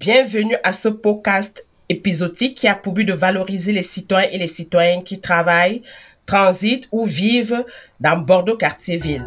[0.00, 4.48] Bienvenue à ce podcast épisodique qui a pour but de valoriser les citoyens et les
[4.48, 5.82] citoyennes qui travaillent,
[6.24, 7.66] transitent ou vivent
[8.00, 9.26] dans Bordeaux quartier-ville.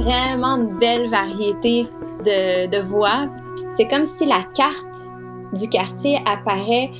[0.00, 1.86] Vraiment une belle variété
[2.24, 3.26] de, voix.
[3.70, 4.96] C'est comme si la carte
[5.52, 6.90] du quartier apparaît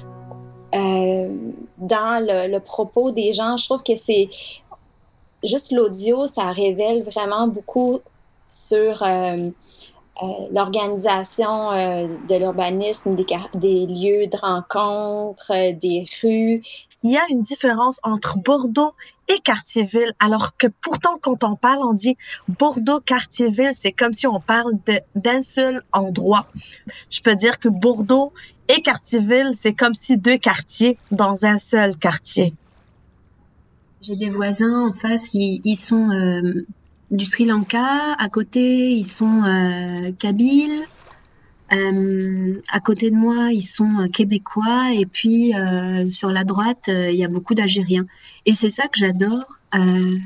[0.75, 1.35] euh,
[1.79, 3.57] dans le, propos des gens.
[3.57, 4.29] Je trouve que c'est
[5.43, 8.01] juste l'audio, ça révèle vraiment beaucoup
[8.49, 9.51] sur euh,
[10.53, 16.63] l'organisation euh, de l'urbanisme, des, des, lieux de rencontre, euh, des rues.
[17.03, 18.93] Il y a une différence entre Bordeaux
[19.29, 22.17] et Quartier-Ville, alors que pourtant, quand on parle, on dit
[22.49, 24.73] Bordeaux-Quartier-Ville, c'est comme si on parle
[25.15, 26.47] d'un seul endroit.
[27.09, 28.33] Je peux dire que Bordeaux
[28.69, 32.55] et Quartier-Ville, c'est comme si deux quartiers dans un seul quartier.
[34.03, 36.67] J'ai des voisins en face, ils, ils sont euh,
[37.11, 38.15] du Sri Lanka.
[38.15, 40.85] À côté, ils sont euh, kabyles.
[41.73, 44.93] Euh, à côté de moi, ils sont québécois.
[44.95, 48.07] Et puis, euh, sur la droite, euh, il y a beaucoup d'Algériens.
[48.47, 50.17] Et c'est ça que j'adore euh,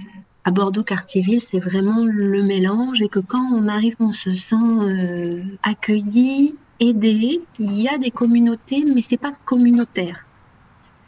[0.45, 3.03] à Bordeaux-Cartierville, c'est vraiment le mélange.
[3.03, 7.41] Et que quand on arrive, on se sent euh, accueilli, aidé.
[7.59, 10.27] Il y a des communautés, mais c'est pas communautaire.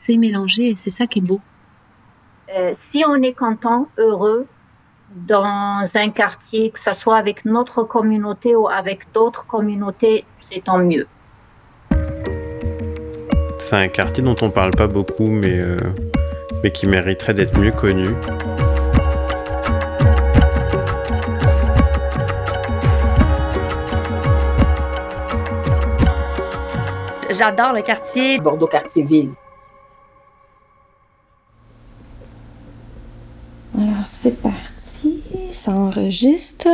[0.02, 1.40] C'est mélangé et c'est ça qui est beau.
[2.72, 4.46] si on est content, heureux,
[5.14, 10.78] dans un quartier, que ce soit avec notre communauté ou avec d'autres communautés, c'est tant
[10.78, 11.06] mieux.
[13.58, 15.78] C'est un quartier dont on parle pas beaucoup, mais, euh,
[16.62, 18.08] mais qui mériterait d'être mieux connu.
[27.30, 28.38] J'adore le quartier.
[28.38, 29.32] Bordeaux-Quartier-Ville.
[33.76, 34.75] Alors, c'est parti.
[35.56, 36.68] Ça enregistre.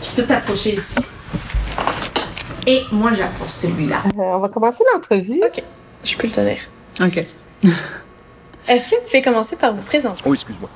[0.00, 1.00] Tu peux t'approcher ici.
[2.66, 4.02] Et moi, j'approche celui-là.
[4.06, 5.40] Euh, on va commencer l'entrevue.
[5.42, 5.62] OK.
[6.04, 6.58] Je peux le tenir.
[7.00, 7.24] OK.
[8.68, 10.22] Est-ce que vous pouvez commencer par vous présenter?
[10.24, 10.68] Oh, excuse-moi.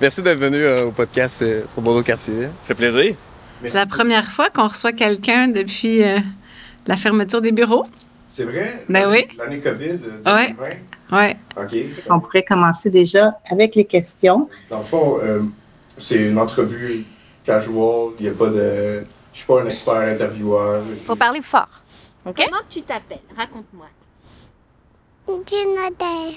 [0.00, 2.42] Merci d'être venu euh, au podcast euh, sur Bordeaux Quartier.
[2.42, 3.16] Ça fait plaisir.
[3.62, 6.18] C'est la première fois qu'on reçoit quelqu'un depuis euh,
[6.86, 7.86] la fermeture des bureaux.
[8.28, 8.84] C'est vrai?
[8.88, 9.26] Ben oui.
[9.38, 10.46] L'année COVID 2020?
[11.12, 11.36] Ouais.
[11.56, 11.76] OK.
[12.10, 14.48] On pourrait commencer déjà avec les questions.
[14.68, 15.42] Dans le fond, euh,
[15.98, 17.04] c'est une entrevue
[17.44, 18.12] casual.
[18.18, 19.04] Il n'y a pas de...
[19.32, 20.82] Je suis pas un expert intervieweur.
[21.06, 21.68] Faut parler fort.
[22.26, 22.36] OK?
[22.36, 23.18] Comment tu t'appelles?
[23.36, 23.86] Raconte-moi.
[25.26, 26.36] Jonathan.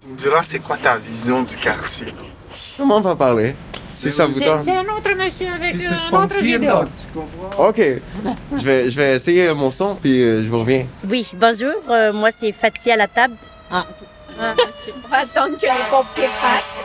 [0.00, 2.14] Tu me diras c'est quoi ta vision du quartier?
[2.76, 3.54] Comment on va parler?
[3.98, 4.38] Ça vous.
[4.38, 6.72] C'est un autre monsieur avec une son autre vidéo.
[7.58, 7.80] OK.
[8.56, 10.86] je, vais, je vais essayer mon son, puis euh, je vous reviens.
[11.08, 11.74] Oui, bonjour.
[11.90, 13.34] euh, moi, c'est Fatih à la table.
[13.70, 16.78] On va attendre que les pompiers passent.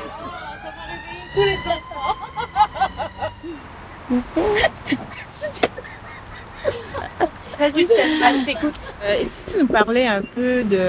[7.59, 8.73] Vas-y, Stéphane, je t'écoute.
[9.05, 10.79] Euh, et si tu nous parlais un peu de,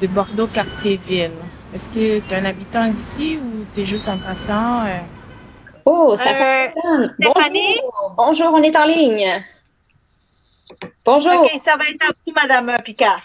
[0.00, 1.32] de Bordeaux quartier-ville?
[1.74, 4.84] Est-ce que tu es un habitant d'ici ou tu es juste un passant?
[4.86, 4.98] euh?
[5.86, 7.14] Oh, ça Euh, fonctionne.
[7.14, 7.76] Stéphanie?
[7.80, 8.14] Bonjour.
[8.16, 9.26] Bonjour, on est en ligne.
[11.04, 11.32] Bonjour.
[11.44, 13.22] OK, ça va être à vous, Madame Picard.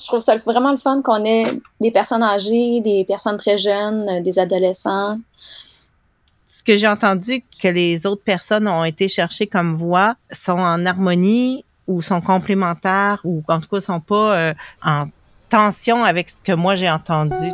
[0.00, 1.46] Je trouve ça vraiment le fun qu'on ait
[1.80, 5.18] des personnes âgées, des personnes très jeunes, euh, des adolescents.
[6.48, 10.86] Ce que j'ai entendu que les autres personnes ont été cherchées comme voix sont en
[10.86, 15.06] harmonie ou sont complémentaires ou en tout cas sont pas euh, en
[15.48, 17.50] tension avec ce que moi j'ai entendu.